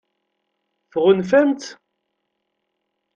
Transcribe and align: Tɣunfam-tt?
Tɣunfam-tt? 0.91 1.65